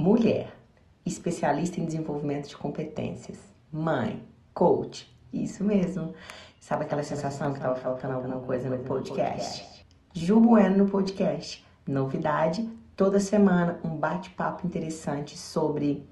[0.00, 0.56] mulher,
[1.04, 3.38] especialista em desenvolvimento de competências,
[3.70, 6.14] mãe, coach, isso mesmo.
[6.58, 9.84] Sabe aquela sensação que estava faltando alguma coisa no podcast?
[10.14, 11.62] Ju Bueno no podcast.
[11.86, 12.66] Novidade,
[12.96, 16.08] toda semana um bate-papo interessante sobre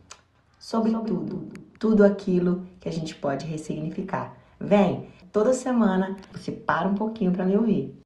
[0.58, 1.48] sobre tudo,
[1.78, 4.36] tudo aquilo que a gente pode ressignificar.
[4.60, 7.98] Vem, toda semana você para um pouquinho para me ouvir.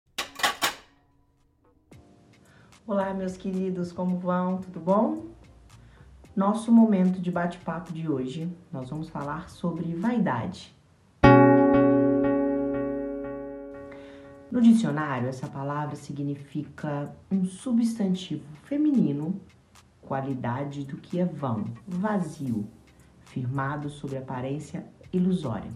[2.86, 4.58] Olá, meus queridos, como vão?
[4.58, 5.41] Tudo bom?
[6.34, 10.74] Nosso momento de bate-papo de hoje, nós vamos falar sobre vaidade.
[14.50, 19.38] No dicionário, essa palavra significa um substantivo feminino,
[20.00, 22.66] qualidade do que é vão, vazio,
[23.26, 25.70] firmado sobre aparência ilusória.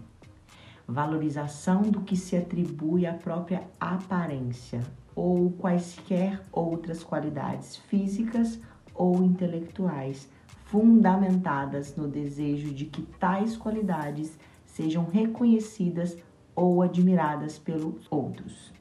[0.87, 4.81] Valorização do que se atribui à própria aparência
[5.13, 8.59] ou quaisquer outras qualidades físicas
[8.97, 10.27] ou intelectuais
[10.65, 16.17] fundamentadas no desejo de que tais qualidades sejam reconhecidas
[16.55, 18.73] ou admiradas pelos outros.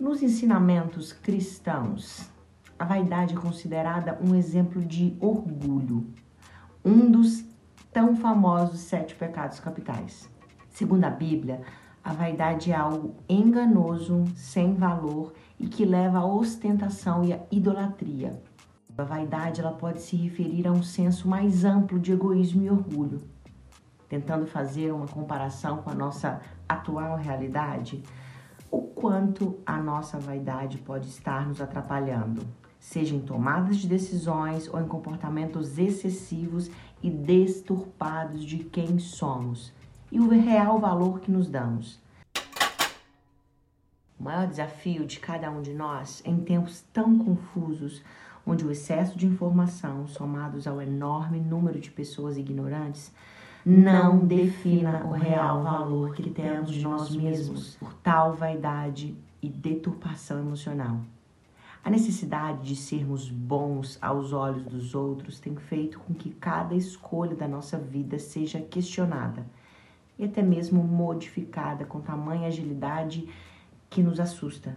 [0.00, 2.28] Nos ensinamentos cristãos,
[2.78, 6.06] a vaidade é considerada um exemplo de orgulho,
[6.84, 7.44] um dos
[7.92, 10.28] tão famosos sete pecados capitais.
[10.68, 11.62] Segundo a Bíblia,
[12.04, 18.38] a vaidade é algo enganoso, sem valor e que leva à ostentação e à idolatria.
[18.98, 23.22] A vaidade ela pode se referir a um senso mais amplo de egoísmo e orgulho.
[24.08, 28.02] Tentando fazer uma comparação com a nossa atual realidade,
[28.70, 32.42] o quanto a nossa vaidade pode estar nos atrapalhando,
[32.80, 36.70] seja em tomadas de decisões ou em comportamentos excessivos
[37.02, 39.74] e desturpados de quem somos
[40.10, 42.00] e o real valor que nos damos.
[44.18, 48.02] O maior desafio de cada um de nós, em tempos tão confusos,
[48.46, 53.12] onde o excesso de informação, somados ao enorme número de pessoas ignorantes,
[53.64, 60.38] não defina o real valor que temos de nós mesmos por tal vaidade e deturpação
[60.38, 61.00] emocional.
[61.82, 67.34] A necessidade de sermos bons aos olhos dos outros tem feito com que cada escolha
[67.34, 69.44] da nossa vida seja questionada
[70.16, 73.28] e até mesmo modificada com tamanha agilidade
[73.90, 74.76] que nos assusta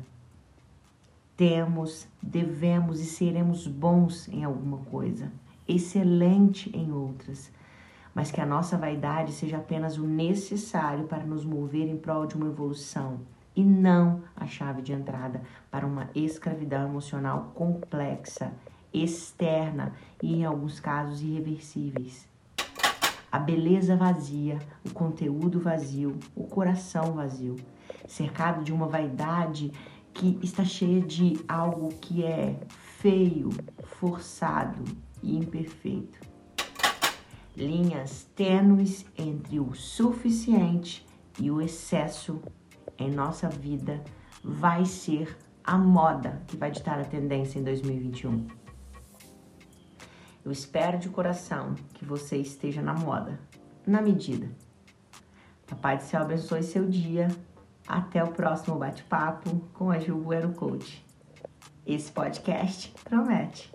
[1.40, 5.32] temos, devemos e seremos bons em alguma coisa,
[5.66, 7.50] excelente em outras,
[8.14, 12.36] mas que a nossa vaidade seja apenas o necessário para nos mover em prol de
[12.36, 13.22] uma evolução
[13.56, 15.42] e não a chave de entrada
[15.72, 18.52] para uma escravidão emocional complexa,
[18.94, 22.28] externa e, em alguns casos, irreversíveis.
[23.32, 27.56] A beleza vazia, o conteúdo vazio, o coração vazio,
[28.06, 29.72] cercado de uma vaidade
[30.20, 32.60] que está cheia de algo que é
[32.98, 33.50] feio,
[33.84, 34.84] forçado
[35.24, 36.20] e imperfeito.
[37.56, 41.08] Linhas tênues entre o suficiente
[41.40, 42.42] e o excesso
[42.98, 44.04] em nossa vida
[44.44, 48.46] vai ser a moda que vai ditar a tendência em 2021.
[50.44, 53.40] Eu espero de coração que você esteja na moda,
[53.88, 54.50] na medida.
[55.66, 57.30] Papai do céu abençoe seu dia
[57.90, 60.24] até o próximo bate-papo com a Ju
[60.56, 61.04] Coach.
[61.86, 63.72] Esse podcast promete.